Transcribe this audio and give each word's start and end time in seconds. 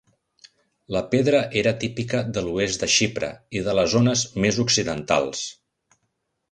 La 0.95 1.01
pedra 1.11 1.41
era 1.61 1.73
típica 1.83 2.21
de 2.37 2.43
l'oest 2.47 2.85
de 2.87 2.91
Xipre 2.95 3.31
i 3.59 3.63
de 3.69 3.77
les 3.81 3.95
zones 3.99 4.27
més 4.47 4.61
occidentals. 4.67 5.49